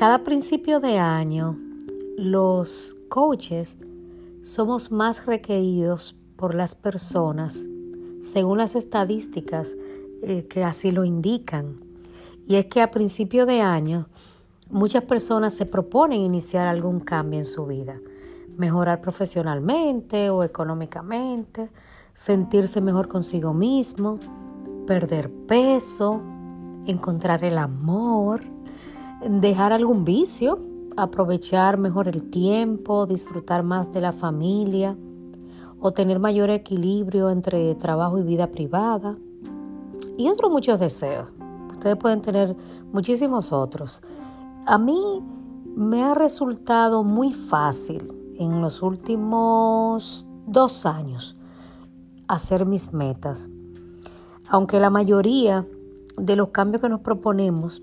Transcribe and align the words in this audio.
Cada 0.00 0.22
principio 0.22 0.80
de 0.80 0.98
año, 0.98 1.58
los 2.16 2.96
coaches 3.10 3.76
somos 4.40 4.90
más 4.90 5.26
requeridos 5.26 6.16
por 6.36 6.54
las 6.54 6.74
personas 6.74 7.66
según 8.22 8.56
las 8.56 8.76
estadísticas 8.76 9.76
eh, 10.22 10.46
que 10.48 10.64
así 10.64 10.90
lo 10.90 11.04
indican. 11.04 11.80
Y 12.46 12.54
es 12.54 12.64
que 12.64 12.80
a 12.80 12.90
principio 12.90 13.44
de 13.44 13.60
año 13.60 14.06
muchas 14.70 15.04
personas 15.04 15.52
se 15.52 15.66
proponen 15.66 16.22
iniciar 16.22 16.66
algún 16.66 17.00
cambio 17.00 17.38
en 17.38 17.44
su 17.44 17.66
vida, 17.66 18.00
mejorar 18.56 19.02
profesionalmente 19.02 20.30
o 20.30 20.44
económicamente, 20.44 21.68
sentirse 22.14 22.80
mejor 22.80 23.06
consigo 23.06 23.52
mismo, 23.52 24.18
perder 24.86 25.30
peso, 25.46 26.22
encontrar 26.86 27.44
el 27.44 27.58
amor, 27.58 28.59
dejar 29.28 29.72
algún 29.72 30.04
vicio, 30.04 30.58
aprovechar 30.96 31.78
mejor 31.78 32.08
el 32.08 32.30
tiempo, 32.30 33.06
disfrutar 33.06 33.62
más 33.62 33.92
de 33.92 34.00
la 34.00 34.12
familia 34.12 34.96
o 35.80 35.92
tener 35.92 36.18
mayor 36.18 36.50
equilibrio 36.50 37.30
entre 37.30 37.74
trabajo 37.74 38.18
y 38.18 38.22
vida 38.22 38.48
privada 38.48 39.16
y 40.16 40.28
otros 40.28 40.50
muchos 40.50 40.78
deseos. 40.80 41.28
Ustedes 41.70 41.96
pueden 41.96 42.20
tener 42.20 42.56
muchísimos 42.92 43.52
otros. 43.52 44.02
A 44.66 44.76
mí 44.76 45.22
me 45.74 46.02
ha 46.02 46.14
resultado 46.14 47.02
muy 47.04 47.32
fácil 47.32 48.12
en 48.38 48.60
los 48.60 48.82
últimos 48.82 50.26
dos 50.46 50.84
años 50.84 51.36
hacer 52.28 52.66
mis 52.66 52.92
metas. 52.92 53.48
Aunque 54.48 54.80
la 54.80 54.90
mayoría 54.90 55.66
de 56.16 56.36
los 56.36 56.48
cambios 56.48 56.82
que 56.82 56.88
nos 56.88 57.00
proponemos 57.00 57.82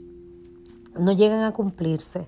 no 0.98 1.12
llegan 1.12 1.44
a 1.44 1.54
cumplirse. 1.54 2.28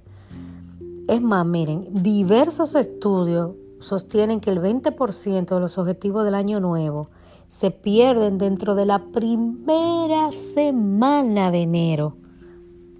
Es 1.07 1.21
más, 1.21 1.45
miren, 1.45 1.87
diversos 1.91 2.75
estudios 2.75 3.55
sostienen 3.79 4.39
que 4.39 4.51
el 4.51 4.59
20% 4.59 5.45
de 5.47 5.59
los 5.59 5.77
objetivos 5.77 6.25
del 6.25 6.35
año 6.35 6.59
nuevo 6.59 7.09
se 7.47 7.71
pierden 7.71 8.37
dentro 8.37 8.75
de 8.75 8.85
la 8.85 8.99
primera 9.11 10.31
semana 10.31 11.49
de 11.49 11.63
enero. 11.63 12.15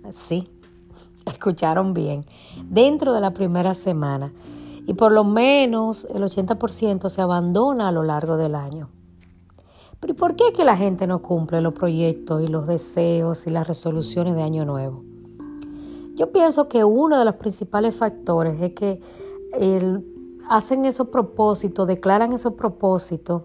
Sí, 0.09 0.49
escucharon 1.25 1.93
bien, 1.93 2.25
dentro 2.65 3.13
de 3.13 3.21
la 3.21 3.31
primera 3.31 3.75
semana. 3.75 4.33
Y 4.87 4.95
por 4.95 5.11
lo 5.11 5.23
menos 5.23 6.07
el 6.13 6.23
80% 6.23 7.09
se 7.09 7.21
abandona 7.21 7.89
a 7.89 7.91
lo 7.91 8.01
largo 8.01 8.37
del 8.37 8.55
año. 8.55 8.89
Pero 9.99 10.13
¿y 10.13 10.15
por 10.15 10.35
qué 10.35 10.51
que 10.51 10.63
la 10.63 10.77
gente 10.77 11.05
no 11.05 11.21
cumple 11.21 11.61
los 11.61 11.75
proyectos 11.75 12.41
y 12.41 12.47
los 12.47 12.65
deseos 12.65 13.45
y 13.45 13.51
las 13.51 13.67
resoluciones 13.67 14.33
de 14.33 14.41
año 14.41 14.65
nuevo? 14.65 15.03
Yo 16.19 16.33
pienso 16.33 16.67
que 16.67 16.83
uno 16.83 17.17
de 17.17 17.23
los 17.23 17.35
principales 17.35 17.95
factores 17.95 18.59
es 18.59 18.73
que 18.73 18.99
hacen 20.49 20.83
esos 20.83 21.07
propósitos, 21.07 21.87
declaran 21.87 22.33
esos 22.33 22.55
propósitos, 22.55 23.43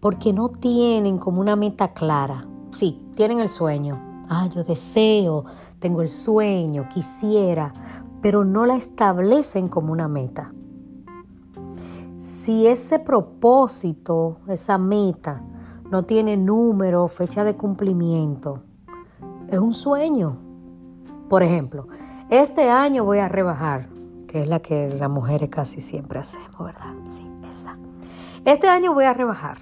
porque 0.00 0.34
no 0.34 0.50
tienen 0.50 1.16
como 1.16 1.40
una 1.40 1.56
meta 1.56 1.94
clara. 1.94 2.46
Sí, 2.72 3.00
tienen 3.16 3.40
el 3.40 3.48
sueño. 3.48 4.22
Ah, 4.28 4.50
yo 4.54 4.64
deseo, 4.64 5.46
tengo 5.78 6.02
el 6.02 6.10
sueño, 6.10 6.86
quisiera, 6.92 7.72
pero 8.20 8.44
no 8.44 8.66
la 8.66 8.76
establecen 8.76 9.68
como 9.68 9.94
una 9.94 10.08
meta. 10.08 10.52
Si 12.18 12.66
ese 12.66 12.98
propósito, 12.98 14.40
esa 14.46 14.76
meta, 14.76 15.42
no 15.90 16.02
tiene 16.02 16.36
número, 16.36 17.08
fecha 17.08 17.44
de 17.44 17.56
cumplimiento, 17.56 18.64
es 19.48 19.58
un 19.58 19.72
sueño. 19.72 20.51
Por 21.32 21.42
ejemplo, 21.42 21.88
este 22.28 22.68
año 22.68 23.06
voy 23.06 23.18
a 23.18 23.26
rebajar, 23.26 23.88
que 24.28 24.42
es 24.42 24.48
la 24.48 24.60
que 24.60 24.90
las 24.90 25.08
mujeres 25.08 25.48
casi 25.48 25.80
siempre 25.80 26.18
hacemos, 26.18 26.58
¿verdad? 26.58 26.92
Sí, 27.06 27.26
esa. 27.48 27.78
Este 28.44 28.68
año 28.68 28.92
voy 28.92 29.06
a 29.06 29.14
rebajar. 29.14 29.56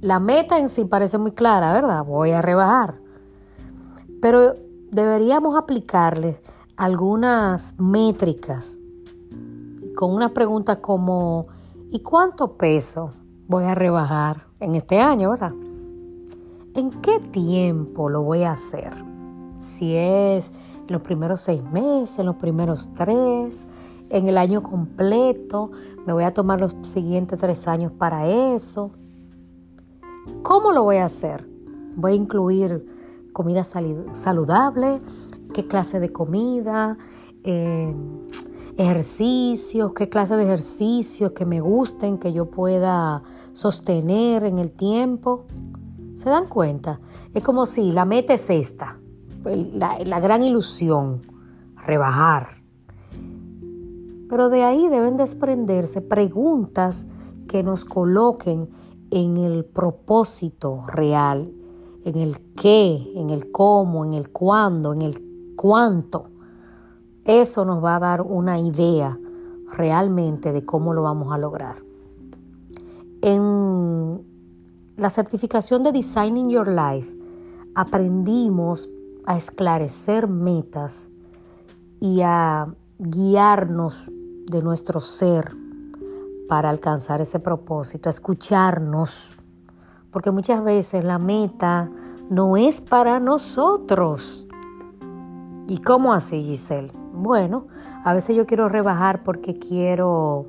La 0.00 0.18
meta 0.18 0.58
en 0.58 0.68
sí 0.68 0.86
parece 0.86 1.18
muy 1.18 1.30
clara, 1.30 1.72
¿verdad? 1.72 2.04
Voy 2.04 2.32
a 2.32 2.42
rebajar. 2.42 2.98
Pero 4.20 4.56
deberíamos 4.90 5.56
aplicarle 5.56 6.42
algunas 6.76 7.76
métricas 7.78 8.76
con 9.94 10.12
una 10.12 10.30
pregunta 10.30 10.80
como 10.80 11.46
¿y 11.90 12.00
cuánto 12.00 12.56
peso 12.56 13.12
voy 13.46 13.66
a 13.66 13.76
rebajar 13.76 14.48
en 14.58 14.74
este 14.74 14.98
año, 14.98 15.30
verdad? 15.30 15.52
¿En 16.74 16.90
qué 17.02 17.20
tiempo 17.20 18.08
lo 18.08 18.22
voy 18.22 18.42
a 18.42 18.50
hacer? 18.50 19.09
Si 19.60 19.94
es 19.94 20.52
en 20.78 20.86
los 20.88 21.02
primeros 21.02 21.42
seis 21.42 21.62
meses, 21.62 22.18
en 22.18 22.26
los 22.26 22.36
primeros 22.36 22.90
tres, 22.94 23.66
en 24.08 24.26
el 24.26 24.38
año 24.38 24.62
completo, 24.62 25.70
me 26.06 26.12
voy 26.12 26.24
a 26.24 26.32
tomar 26.32 26.60
los 26.60 26.74
siguientes 26.82 27.38
tres 27.38 27.68
años 27.68 27.92
para 27.92 28.26
eso. 28.26 28.90
¿Cómo 30.42 30.72
lo 30.72 30.82
voy 30.82 30.96
a 30.96 31.04
hacer? 31.04 31.46
Voy 31.96 32.12
a 32.12 32.14
incluir 32.16 32.86
comida 33.32 33.62
saludable, 33.64 34.98
qué 35.52 35.66
clase 35.66 36.00
de 36.00 36.10
comida, 36.10 36.96
eh, 37.44 37.94
ejercicios, 38.78 39.92
qué 39.92 40.08
clase 40.08 40.36
de 40.36 40.44
ejercicios 40.44 41.32
que 41.32 41.44
me 41.44 41.60
gusten, 41.60 42.18
que 42.18 42.32
yo 42.32 42.50
pueda 42.50 43.22
sostener 43.52 44.44
en 44.44 44.58
el 44.58 44.72
tiempo. 44.72 45.44
¿Se 46.16 46.30
dan 46.30 46.46
cuenta? 46.46 47.00
Es 47.34 47.42
como 47.42 47.66
si 47.66 47.92
la 47.92 48.06
meta 48.06 48.34
es 48.34 48.48
esta, 48.50 48.98
la, 49.44 49.98
la 50.04 50.20
gran 50.20 50.42
ilusión, 50.42 51.22
rebajar. 51.86 52.62
Pero 54.28 54.48
de 54.48 54.62
ahí 54.62 54.88
deben 54.88 55.16
desprenderse 55.16 56.02
preguntas 56.02 57.08
que 57.48 57.62
nos 57.62 57.84
coloquen 57.84 58.68
en 59.10 59.36
el 59.36 59.64
propósito 59.64 60.84
real, 60.86 61.52
en 62.04 62.16
el 62.16 62.36
qué, 62.54 63.12
en 63.16 63.30
el 63.30 63.50
cómo, 63.50 64.04
en 64.04 64.12
el 64.12 64.30
cuándo, 64.30 64.92
en 64.92 65.02
el 65.02 65.54
cuánto. 65.56 66.30
Eso 67.24 67.64
nos 67.64 67.82
va 67.84 67.96
a 67.96 68.00
dar 68.00 68.22
una 68.22 68.58
idea 68.58 69.18
realmente 69.76 70.52
de 70.52 70.64
cómo 70.64 70.94
lo 70.94 71.02
vamos 71.02 71.32
a 71.32 71.38
lograr. 71.38 71.76
En 73.22 74.24
la 74.96 75.10
certificación 75.10 75.82
de 75.82 75.92
Designing 75.92 76.48
Your 76.48 76.68
Life 76.68 77.16
aprendimos 77.74 78.88
a 79.26 79.36
esclarecer 79.36 80.28
metas 80.28 81.10
y 82.00 82.22
a 82.22 82.74
guiarnos 82.98 84.08
de 84.46 84.62
nuestro 84.62 85.00
ser 85.00 85.56
para 86.48 86.70
alcanzar 86.70 87.20
ese 87.20 87.38
propósito, 87.38 88.08
a 88.08 88.10
escucharnos, 88.10 89.36
porque 90.10 90.30
muchas 90.30 90.64
veces 90.64 91.04
la 91.04 91.18
meta 91.18 91.90
no 92.28 92.56
es 92.56 92.80
para 92.80 93.20
nosotros. 93.20 94.46
¿Y 95.68 95.78
cómo 95.78 96.12
así, 96.12 96.42
Giselle? 96.42 96.90
Bueno, 97.14 97.66
a 98.04 98.14
veces 98.14 98.34
yo 98.34 98.46
quiero 98.46 98.68
rebajar 98.68 99.22
porque 99.22 99.54
quiero 99.54 100.46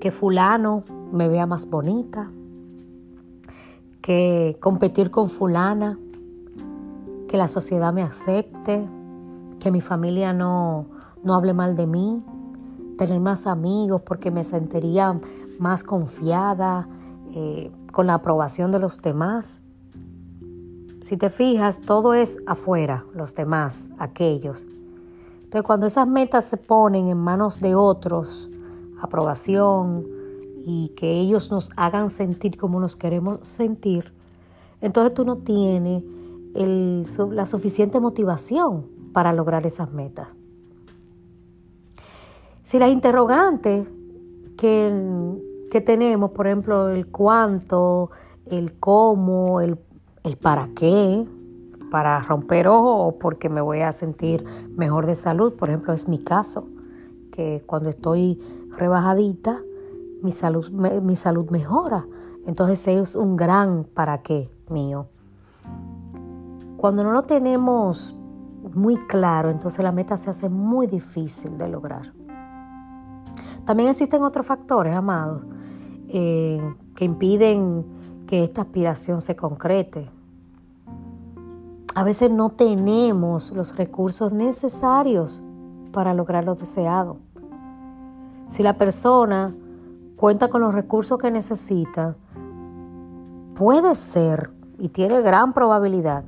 que 0.00 0.10
fulano 0.10 0.84
me 1.12 1.28
vea 1.28 1.46
más 1.46 1.66
bonita, 1.66 2.30
que 4.02 4.56
competir 4.60 5.10
con 5.10 5.30
fulana, 5.30 5.98
que 7.34 7.38
la 7.38 7.48
sociedad 7.48 7.92
me 7.92 8.04
acepte, 8.04 8.88
que 9.58 9.72
mi 9.72 9.80
familia 9.80 10.32
no, 10.32 10.86
no 11.24 11.34
hable 11.34 11.52
mal 11.52 11.74
de 11.74 11.88
mí, 11.88 12.24
tener 12.96 13.18
más 13.18 13.48
amigos 13.48 14.02
porque 14.02 14.30
me 14.30 14.44
sentiría 14.44 15.20
más 15.58 15.82
confiada 15.82 16.88
eh, 17.32 17.72
con 17.90 18.06
la 18.06 18.14
aprobación 18.14 18.70
de 18.70 18.78
los 18.78 19.02
demás. 19.02 19.64
Si 21.02 21.16
te 21.16 21.28
fijas, 21.28 21.80
todo 21.80 22.14
es 22.14 22.38
afuera, 22.46 23.04
los 23.14 23.34
demás, 23.34 23.90
aquellos. 23.98 24.64
Entonces, 25.42 25.64
cuando 25.64 25.86
esas 25.86 26.06
metas 26.06 26.44
se 26.44 26.56
ponen 26.56 27.08
en 27.08 27.18
manos 27.18 27.60
de 27.60 27.74
otros, 27.74 28.48
aprobación 29.02 30.06
y 30.64 30.90
que 30.90 31.10
ellos 31.14 31.50
nos 31.50 31.70
hagan 31.74 32.10
sentir 32.10 32.56
como 32.56 32.78
nos 32.78 32.94
queremos 32.94 33.40
sentir, 33.42 34.14
entonces 34.80 35.14
tú 35.14 35.24
no 35.24 35.38
tienes 35.38 36.04
la 36.54 37.46
suficiente 37.46 38.00
motivación 38.00 38.86
para 39.12 39.32
lograr 39.32 39.66
esas 39.66 39.92
metas. 39.92 40.28
Si 42.62 42.78
las 42.78 42.90
interrogantes 42.90 43.88
que, 44.56 45.38
que 45.70 45.80
tenemos, 45.80 46.30
por 46.30 46.46
ejemplo, 46.46 46.88
el 46.88 47.08
cuánto, 47.08 48.10
el 48.46 48.78
cómo, 48.78 49.60
el, 49.60 49.78
el 50.22 50.36
para 50.36 50.68
qué, 50.74 51.26
para 51.90 52.18
romper 52.20 52.66
ojo 52.68 53.06
o 53.06 53.18
porque 53.18 53.48
me 53.48 53.60
voy 53.60 53.80
a 53.80 53.92
sentir 53.92 54.44
mejor 54.70 55.06
de 55.06 55.14
salud. 55.14 55.52
Por 55.54 55.68
ejemplo, 55.68 55.92
es 55.92 56.08
mi 56.08 56.18
caso, 56.18 56.66
que 57.30 57.62
cuando 57.66 57.88
estoy 57.88 58.38
rebajadita, 58.76 59.60
mi 60.22 60.32
salud, 60.32 60.70
mi 60.70 61.16
salud 61.16 61.50
mejora. 61.50 62.06
Entonces 62.46 62.88
es 62.88 63.14
un 63.14 63.36
gran 63.36 63.84
para 63.84 64.22
qué 64.22 64.50
mío. 64.68 65.08
Cuando 66.84 67.02
no 67.02 67.12
lo 67.12 67.22
tenemos 67.22 68.14
muy 68.74 68.98
claro, 69.06 69.48
entonces 69.48 69.82
la 69.82 69.90
meta 69.90 70.18
se 70.18 70.28
hace 70.28 70.50
muy 70.50 70.86
difícil 70.86 71.56
de 71.56 71.66
lograr. 71.66 72.12
También 73.64 73.88
existen 73.88 74.22
otros 74.22 74.44
factores, 74.44 74.94
amados, 74.94 75.46
eh, 76.08 76.60
que 76.94 77.06
impiden 77.06 77.86
que 78.26 78.44
esta 78.44 78.60
aspiración 78.60 79.22
se 79.22 79.34
concrete. 79.34 80.10
A 81.94 82.04
veces 82.04 82.30
no 82.30 82.50
tenemos 82.50 83.50
los 83.52 83.74
recursos 83.78 84.30
necesarios 84.30 85.42
para 85.90 86.12
lograr 86.12 86.44
lo 86.44 86.54
deseado. 86.54 87.16
Si 88.46 88.62
la 88.62 88.76
persona 88.76 89.54
cuenta 90.16 90.48
con 90.48 90.60
los 90.60 90.74
recursos 90.74 91.16
que 91.16 91.30
necesita, 91.30 92.14
puede 93.54 93.94
ser 93.94 94.52
y 94.78 94.90
tiene 94.90 95.22
gran 95.22 95.54
probabilidad 95.54 96.24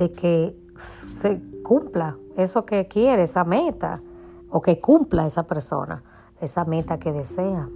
de 0.00 0.10
que 0.10 0.56
se 0.76 1.40
cumpla 1.62 2.18
eso 2.36 2.66
que 2.66 2.88
quiere, 2.88 3.22
esa 3.22 3.44
meta, 3.44 4.02
o 4.50 4.60
que 4.60 4.80
cumpla 4.80 5.26
esa 5.26 5.46
persona 5.46 6.02
esa 6.40 6.64
meta 6.64 6.98
que 6.98 7.12
desea. 7.12 7.68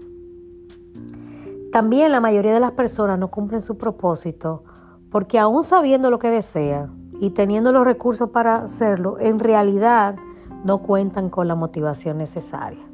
También 1.70 2.12
la 2.12 2.20
mayoría 2.20 2.54
de 2.54 2.60
las 2.60 2.72
personas 2.72 3.18
no 3.18 3.28
cumplen 3.28 3.60
su 3.60 3.76
propósito 3.76 4.64
porque 5.10 5.38
aún 5.38 5.62
sabiendo 5.62 6.10
lo 6.10 6.18
que 6.18 6.30
desea 6.30 6.88
y 7.20 7.30
teniendo 7.30 7.72
los 7.72 7.84
recursos 7.84 8.30
para 8.30 8.56
hacerlo, 8.56 9.18
en 9.18 9.38
realidad 9.38 10.16
no 10.64 10.78
cuentan 10.78 11.30
con 11.30 11.46
la 11.46 11.54
motivación 11.54 12.18
necesaria, 12.18 12.84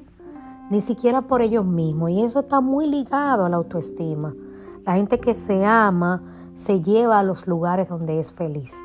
ni 0.71 0.81
siquiera 0.81 1.23
por 1.23 1.41
ellos 1.41 1.65
mismos. 1.65 2.11
Y 2.11 2.23
eso 2.23 2.41
está 2.41 2.61
muy 2.61 2.87
ligado 2.87 3.45
a 3.45 3.49
la 3.49 3.57
autoestima. 3.57 4.35
La 4.85 4.95
gente 4.95 5.19
que 5.21 5.35
se 5.35 5.65
ama 5.65 6.23
se 6.55 6.83
lleva 6.83 7.19
a 7.19 7.23
los 7.23 7.47
lugares 7.47 7.89
donde 7.89 8.19
es 8.19 8.33
feliz, 8.33 8.77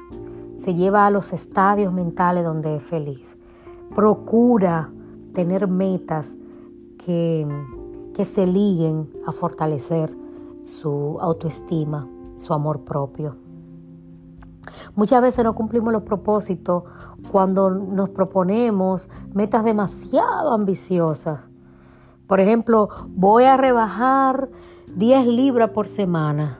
se 0.56 0.74
lleva 0.74 1.06
a 1.06 1.10
los 1.12 1.34
estadios 1.34 1.94
mentales 1.94 2.44
donde 2.44 2.76
es 2.76 2.84
feliz, 2.84 3.38
procura 3.94 4.92
tener 5.34 5.68
metas 5.68 6.38
que, 6.98 7.48
que 8.14 8.26
se 8.26 8.48
liguen 8.48 9.10
a 9.26 9.32
fortalecer 9.32 10.16
su 10.64 11.18
autoestima, 11.22 12.08
su 12.36 12.54
amor 12.54 12.82
propio. 12.82 13.38
Muchas 14.96 15.22
veces 15.22 15.44
no 15.44 15.54
cumplimos 15.56 15.94
los 15.94 16.04
propósitos 16.04 16.84
cuando 17.32 17.70
nos 17.70 18.10
proponemos 18.10 19.10
metas 19.34 19.64
demasiado 19.64 20.54
ambiciosas. 20.54 21.50
Por 22.28 22.40
ejemplo, 22.40 22.90
voy 23.10 23.44
a 23.44 23.58
rebajar 23.58 24.50
10 24.96 25.28
libras 25.28 25.70
por 25.72 25.88
semana. 25.88 26.60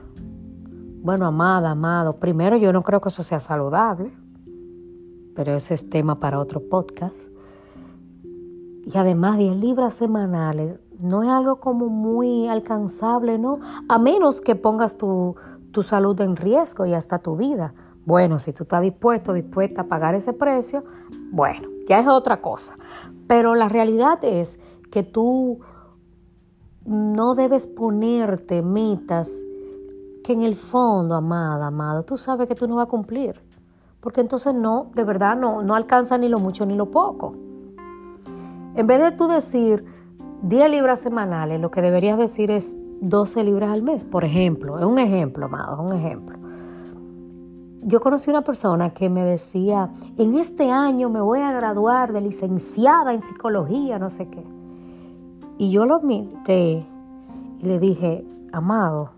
Bueno, 1.06 1.26
amada, 1.26 1.70
amado, 1.70 2.16
primero 2.16 2.56
yo 2.56 2.72
no 2.72 2.82
creo 2.82 3.00
que 3.00 3.10
eso 3.10 3.22
sea 3.22 3.38
saludable, 3.38 4.12
pero 5.36 5.54
ese 5.54 5.74
es 5.74 5.88
tema 5.88 6.16
para 6.16 6.40
otro 6.40 6.68
podcast. 6.68 7.30
Y 8.84 8.98
además 8.98 9.38
10 9.38 9.52
libras 9.52 9.94
semanales 9.94 10.80
no 10.98 11.22
es 11.22 11.28
algo 11.28 11.60
como 11.60 11.86
muy 11.86 12.48
alcanzable, 12.48 13.38
¿no? 13.38 13.60
A 13.88 14.00
menos 14.00 14.40
que 14.40 14.56
pongas 14.56 14.96
tu, 14.96 15.36
tu 15.70 15.84
salud 15.84 16.20
en 16.20 16.34
riesgo 16.34 16.86
y 16.86 16.94
hasta 16.94 17.20
tu 17.20 17.36
vida. 17.36 17.72
Bueno, 18.04 18.40
si 18.40 18.52
tú 18.52 18.64
estás 18.64 18.82
dispuesto, 18.82 19.32
dispuesta 19.32 19.82
a 19.82 19.86
pagar 19.86 20.16
ese 20.16 20.32
precio, 20.32 20.82
bueno, 21.30 21.68
ya 21.88 22.00
es 22.00 22.08
otra 22.08 22.40
cosa. 22.40 22.78
Pero 23.28 23.54
la 23.54 23.68
realidad 23.68 24.18
es 24.24 24.58
que 24.90 25.04
tú 25.04 25.60
no 26.84 27.36
debes 27.36 27.68
ponerte 27.68 28.60
metas 28.60 29.46
que 30.26 30.32
en 30.32 30.42
el 30.42 30.56
fondo, 30.56 31.14
amada, 31.14 31.68
amado, 31.68 32.02
tú 32.02 32.16
sabes 32.16 32.48
que 32.48 32.56
tú 32.56 32.66
no 32.66 32.74
vas 32.74 32.86
a 32.86 32.90
cumplir. 32.90 33.40
Porque 34.00 34.20
entonces 34.20 34.52
no, 34.54 34.90
de 34.92 35.04
verdad 35.04 35.36
no, 35.36 35.62
no 35.62 35.76
alcanza 35.76 36.18
ni 36.18 36.28
lo 36.28 36.40
mucho 36.40 36.66
ni 36.66 36.74
lo 36.74 36.90
poco. 36.90 37.36
En 38.74 38.88
vez 38.88 38.98
de 38.98 39.12
tú 39.12 39.28
decir 39.28 39.84
10 40.42 40.68
libras 40.68 40.98
semanales, 40.98 41.60
lo 41.60 41.70
que 41.70 41.80
deberías 41.80 42.18
decir 42.18 42.50
es 42.50 42.74
12 43.02 43.44
libras 43.44 43.70
al 43.70 43.84
mes, 43.84 44.04
por 44.04 44.24
ejemplo. 44.24 44.80
Es 44.80 44.84
un 44.84 44.98
ejemplo, 44.98 45.46
amado, 45.46 45.74
es 45.74 45.92
un 45.92 45.96
ejemplo. 45.96 46.38
Yo 47.82 48.00
conocí 48.00 48.28
una 48.28 48.42
persona 48.42 48.90
que 48.90 49.08
me 49.08 49.22
decía, 49.22 49.90
en 50.18 50.36
este 50.38 50.72
año 50.72 51.08
me 51.08 51.20
voy 51.20 51.38
a 51.38 51.52
graduar 51.52 52.12
de 52.12 52.20
licenciada 52.20 53.14
en 53.14 53.22
psicología, 53.22 54.00
no 54.00 54.10
sé 54.10 54.26
qué. 54.26 54.42
Y 55.56 55.70
yo 55.70 55.86
lo 55.86 56.00
miré 56.00 56.84
y 57.60 57.64
le 57.64 57.78
dije, 57.78 58.26
amado, 58.52 59.10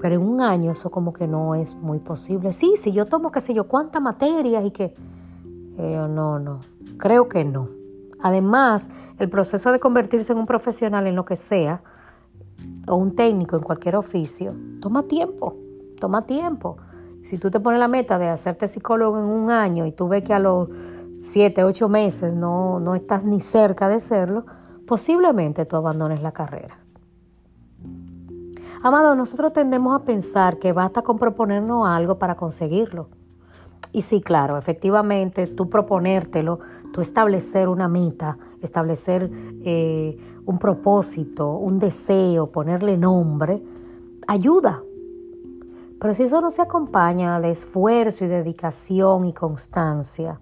pero 0.00 0.16
en 0.16 0.22
un 0.22 0.40
año 0.40 0.72
eso 0.72 0.90
como 0.90 1.12
que 1.12 1.26
no 1.26 1.54
es 1.54 1.74
muy 1.74 1.98
posible. 1.98 2.52
Sí, 2.52 2.74
si 2.76 2.92
yo 2.92 3.06
tomo 3.06 3.30
qué 3.30 3.40
sé 3.40 3.54
yo 3.54 3.64
cuántas 3.64 4.02
materias 4.02 4.64
y 4.64 4.70
que... 4.70 4.94
yo, 5.76 6.08
no, 6.08 6.38
no, 6.38 6.60
creo 6.98 7.28
que 7.28 7.44
no. 7.44 7.68
Además, 8.20 8.90
el 9.18 9.28
proceso 9.28 9.70
de 9.72 9.78
convertirse 9.78 10.32
en 10.32 10.38
un 10.38 10.46
profesional 10.46 11.06
en 11.06 11.14
lo 11.14 11.24
que 11.24 11.36
sea, 11.36 11.82
o 12.88 12.96
un 12.96 13.14
técnico 13.14 13.56
en 13.56 13.62
cualquier 13.62 13.96
oficio, 13.96 14.54
toma 14.80 15.04
tiempo, 15.04 15.56
toma 16.00 16.26
tiempo. 16.26 16.76
Si 17.22 17.38
tú 17.38 17.50
te 17.50 17.60
pones 17.60 17.80
la 17.80 17.88
meta 17.88 18.18
de 18.18 18.28
hacerte 18.28 18.66
psicólogo 18.66 19.18
en 19.18 19.24
un 19.24 19.50
año 19.50 19.86
y 19.86 19.92
tú 19.92 20.08
ves 20.08 20.22
que 20.22 20.32
a 20.32 20.38
los 20.38 20.68
siete, 21.20 21.64
ocho 21.64 21.88
meses 21.88 22.34
no, 22.34 22.80
no 22.80 22.94
estás 22.94 23.24
ni 23.24 23.40
cerca 23.40 23.88
de 23.88 24.00
serlo, 24.00 24.46
posiblemente 24.86 25.66
tú 25.66 25.76
abandones 25.76 26.22
la 26.22 26.32
carrera. 26.32 26.78
Amado, 28.80 29.16
nosotros 29.16 29.52
tendemos 29.52 29.94
a 29.94 30.04
pensar 30.04 30.58
que 30.58 30.72
basta 30.72 31.02
con 31.02 31.18
proponernos 31.18 31.88
algo 31.88 32.18
para 32.18 32.36
conseguirlo. 32.36 33.08
Y 33.92 34.02
sí, 34.02 34.20
claro, 34.20 34.56
efectivamente, 34.56 35.48
tú 35.48 35.68
proponértelo, 35.68 36.60
tú 36.92 37.00
establecer 37.00 37.68
una 37.68 37.88
meta, 37.88 38.38
establecer 38.62 39.30
eh, 39.64 40.16
un 40.46 40.58
propósito, 40.58 41.54
un 41.54 41.78
deseo, 41.78 42.52
ponerle 42.52 42.96
nombre, 42.96 43.62
ayuda. 44.28 44.82
Pero 46.00 46.14
si 46.14 46.24
eso 46.24 46.40
no 46.40 46.50
se 46.50 46.62
acompaña 46.62 47.40
de 47.40 47.50
esfuerzo 47.50 48.24
y 48.24 48.28
dedicación 48.28 49.24
y 49.24 49.32
constancia, 49.32 50.40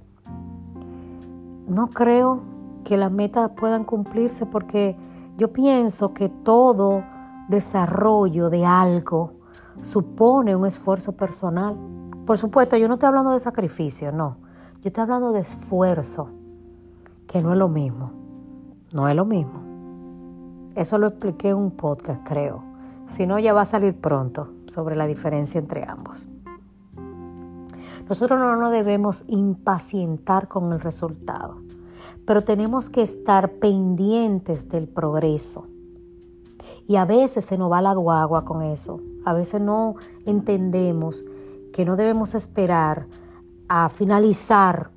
no 1.66 1.86
creo 1.88 2.42
que 2.84 2.98
las 2.98 3.10
metas 3.10 3.52
puedan 3.56 3.84
cumplirse 3.84 4.44
porque 4.44 4.96
yo 5.38 5.52
pienso 5.52 6.12
que 6.12 6.28
todo 6.28 7.02
desarrollo 7.48 8.50
de 8.50 8.64
algo 8.64 9.34
supone 9.80 10.56
un 10.56 10.66
esfuerzo 10.66 11.12
personal. 11.12 11.76
Por 12.24 12.38
supuesto, 12.38 12.76
yo 12.76 12.88
no 12.88 12.94
estoy 12.94 13.08
hablando 13.08 13.30
de 13.30 13.40
sacrificio, 13.40 14.12
no. 14.12 14.38
Yo 14.80 14.88
estoy 14.88 15.02
hablando 15.02 15.32
de 15.32 15.40
esfuerzo, 15.40 16.30
que 17.26 17.42
no 17.42 17.52
es 17.52 17.58
lo 17.58 17.68
mismo. 17.68 18.12
No 18.92 19.08
es 19.08 19.16
lo 19.16 19.24
mismo. 19.24 19.62
Eso 20.74 20.98
lo 20.98 21.08
expliqué 21.08 21.50
en 21.50 21.56
un 21.56 21.70
podcast, 21.72 22.26
creo. 22.26 22.62
Si 23.06 23.26
no, 23.26 23.38
ya 23.38 23.52
va 23.52 23.62
a 23.62 23.66
salir 23.66 24.00
pronto 24.00 24.52
sobre 24.66 24.96
la 24.96 25.06
diferencia 25.06 25.58
entre 25.58 25.84
ambos. 25.84 26.26
Nosotros 28.08 28.38
no 28.38 28.56
nos 28.56 28.70
debemos 28.70 29.24
impacientar 29.26 30.48
con 30.48 30.72
el 30.72 30.80
resultado, 30.80 31.56
pero 32.24 32.44
tenemos 32.44 32.88
que 32.88 33.02
estar 33.02 33.54
pendientes 33.54 34.68
del 34.68 34.88
progreso. 34.88 35.66
Y 36.86 36.96
a 36.96 37.04
veces 37.04 37.44
se 37.44 37.58
nos 37.58 37.70
va 37.70 37.80
la 37.80 37.94
guagua 37.94 38.44
con 38.44 38.62
eso. 38.62 39.00
A 39.24 39.32
veces 39.34 39.60
no 39.60 39.94
entendemos 40.24 41.24
que 41.72 41.84
no 41.84 41.96
debemos 41.96 42.34
esperar 42.34 43.06
a 43.68 43.88
finalizar 43.88 44.90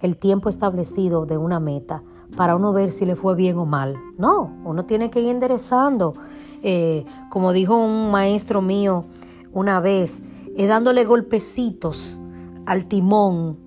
el 0.00 0.16
tiempo 0.16 0.48
establecido 0.48 1.26
de 1.26 1.38
una 1.38 1.60
meta 1.60 2.02
para 2.36 2.56
uno 2.56 2.72
ver 2.72 2.92
si 2.92 3.06
le 3.06 3.16
fue 3.16 3.34
bien 3.34 3.58
o 3.58 3.66
mal. 3.66 3.96
No, 4.18 4.56
uno 4.64 4.84
tiene 4.84 5.10
que 5.10 5.20
ir 5.20 5.28
enderezando. 5.28 6.14
Eh, 6.62 7.04
como 7.30 7.52
dijo 7.52 7.76
un 7.76 8.10
maestro 8.10 8.62
mío 8.62 9.04
una 9.52 9.80
vez, 9.80 10.22
eh, 10.56 10.66
dándole 10.66 11.04
golpecitos 11.04 12.20
al 12.66 12.86
timón 12.86 13.58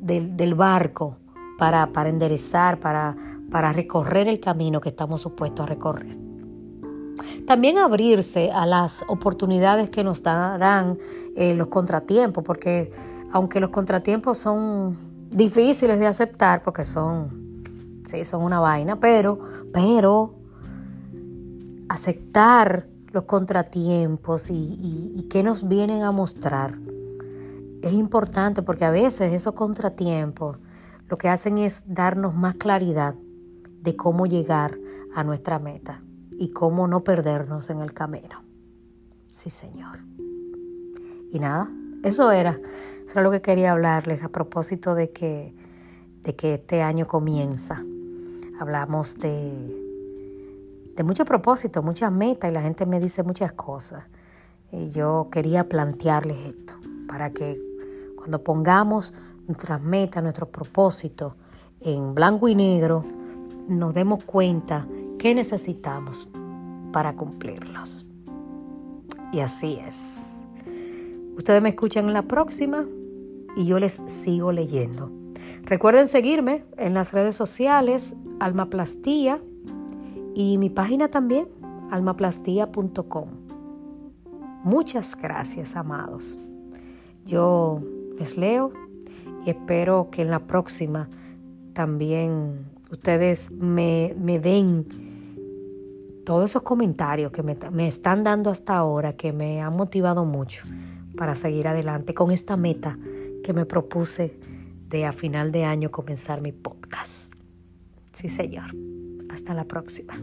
del, 0.00 0.54
barco 0.54 1.16
para, 1.58 1.92
para 1.92 2.08
enderezar, 2.08 2.78
para, 2.78 3.16
para 3.50 3.72
recorrer 3.72 4.28
el 4.28 4.40
camino 4.40 4.80
que 4.80 4.90
estamos 4.90 5.20
supuestos 5.20 5.64
a 5.64 5.66
recorrer. 5.66 6.23
También 7.46 7.78
abrirse 7.78 8.50
a 8.50 8.66
las 8.66 9.04
oportunidades 9.08 9.90
que 9.90 10.02
nos 10.02 10.22
darán 10.22 10.98
eh, 11.36 11.54
los 11.54 11.68
contratiempos, 11.68 12.42
porque 12.44 12.92
aunque 13.32 13.60
los 13.60 13.70
contratiempos 13.70 14.38
son 14.38 14.96
difíciles 15.30 15.98
de 15.98 16.06
aceptar, 16.06 16.62
porque 16.62 16.84
son, 16.84 18.02
sí, 18.06 18.24
son 18.24 18.42
una 18.42 18.60
vaina, 18.60 18.98
pero, 18.98 19.38
pero 19.72 20.34
aceptar 21.88 22.86
los 23.12 23.24
contratiempos 23.24 24.50
y, 24.50 25.12
y 25.14 25.28
qué 25.30 25.42
nos 25.42 25.68
vienen 25.68 26.02
a 26.02 26.10
mostrar 26.10 26.78
es 27.84 27.92
importante 27.92 28.62
porque 28.62 28.86
a 28.86 28.90
veces 28.90 29.32
esos 29.32 29.52
contratiempos 29.52 30.56
lo 31.08 31.18
que 31.18 31.28
hacen 31.28 31.58
es 31.58 31.84
darnos 31.86 32.34
más 32.34 32.54
claridad 32.54 33.14
de 33.82 33.94
cómo 33.94 34.26
llegar 34.26 34.78
a 35.14 35.22
nuestra 35.22 35.58
meta 35.58 36.02
y 36.38 36.50
cómo 36.50 36.88
no 36.88 37.04
perdernos 37.04 37.70
en 37.70 37.80
el 37.80 37.92
camino. 37.92 38.42
Sí, 39.30 39.50
Señor. 39.50 39.98
Y 41.30 41.38
nada, 41.38 41.70
eso 42.02 42.30
era. 42.30 42.60
Eso 43.04 43.12
era 43.14 43.22
lo 43.22 43.30
que 43.30 43.42
quería 43.42 43.72
hablarles 43.72 44.22
a 44.22 44.28
propósito 44.28 44.94
de 44.94 45.10
que, 45.10 45.54
de 46.22 46.34
que 46.36 46.54
este 46.54 46.82
año 46.82 47.06
comienza. 47.06 47.84
Hablamos 48.58 49.18
de, 49.18 49.52
de 50.96 51.02
muchos 51.02 51.26
propósitos, 51.26 51.84
muchas 51.84 52.12
metas 52.12 52.50
y 52.50 52.54
la 52.54 52.62
gente 52.62 52.86
me 52.86 53.00
dice 53.00 53.22
muchas 53.22 53.52
cosas. 53.52 54.04
Y 54.72 54.90
yo 54.90 55.28
quería 55.30 55.68
plantearles 55.68 56.38
esto 56.46 56.74
para 57.08 57.30
que 57.30 57.60
cuando 58.16 58.42
pongamos 58.42 59.12
nuestras 59.46 59.82
metas, 59.82 60.22
nuestros 60.22 60.48
propósitos 60.48 61.34
en 61.80 62.14
blanco 62.14 62.48
y 62.48 62.54
negro, 62.54 63.04
nos 63.68 63.92
demos 63.92 64.24
cuenta 64.24 64.86
qué 65.24 65.34
necesitamos 65.34 66.28
para 66.92 67.16
cumplirlos. 67.16 68.04
Y 69.32 69.40
así 69.40 69.78
es. 69.80 70.36
Ustedes 71.34 71.62
me 71.62 71.70
escuchan 71.70 72.08
en 72.08 72.12
la 72.12 72.28
próxima 72.28 72.84
y 73.56 73.64
yo 73.64 73.78
les 73.78 73.94
sigo 74.04 74.52
leyendo. 74.52 75.10
Recuerden 75.62 76.08
seguirme 76.08 76.66
en 76.76 76.92
las 76.92 77.14
redes 77.14 77.36
sociales, 77.36 78.14
Almaplastía, 78.38 79.40
y 80.34 80.58
mi 80.58 80.68
página 80.68 81.08
también, 81.08 81.48
almaplastía.com. 81.90 83.28
Muchas 84.62 85.16
gracias, 85.16 85.74
amados. 85.74 86.36
Yo 87.24 87.80
les 88.18 88.36
leo 88.36 88.74
y 89.46 89.48
espero 89.48 90.10
que 90.10 90.20
en 90.20 90.28
la 90.28 90.40
próxima 90.40 91.08
también 91.72 92.74
ustedes 92.90 93.50
me, 93.50 94.14
den 94.42 94.84
todos 96.24 96.50
esos 96.50 96.62
comentarios 96.62 97.30
que 97.32 97.42
me, 97.42 97.56
me, 97.70 97.86
están 97.86 98.24
dando 98.24 98.50
hasta 98.50 98.76
ahora, 98.76 99.14
que 99.14 99.32
me 99.32 99.60
han 99.62 99.74
motivado 99.76 100.24
mucho 100.24 100.64
para 101.16 101.34
seguir 101.34 101.68
adelante 101.68 102.14
con 102.14 102.30
esta 102.30 102.56
meta 102.56 102.98
que 103.42 103.52
me 103.52 103.66
propuse 103.66 104.38
de 104.88 105.04
a 105.06 105.12
final 105.12 105.52
de 105.52 105.64
año 105.64 105.90
comenzar 105.90 106.40
mi 106.40 106.52
podcast. 106.52 107.34
Sí, 108.12 108.28
señor. 108.28 108.66
Hasta 109.30 109.54
la 109.54 109.64
próxima. 109.64 110.14